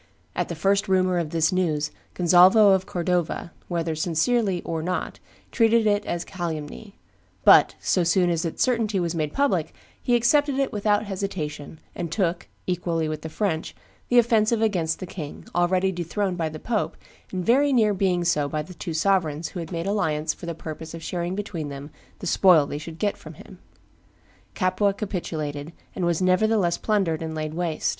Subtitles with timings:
[0.35, 5.19] At the first rumor of this news, Gonzalvo of Cordova, whether sincerely or not,
[5.51, 6.95] treated it as a calumny;
[7.43, 12.11] but, so soon as its certainty was made public, he accepted it without hesitation, and
[12.11, 13.75] took, equally with the French,
[14.09, 16.97] the offensive against the king, already dethroned by the pope,
[17.31, 20.55] and very near being so by the two sovereigns who had made alliance for the
[20.55, 23.59] purpose of sharing between them the spoil they should get from him.
[24.55, 27.89] Capua capitulated, and was nevertheless plundered and laid waste.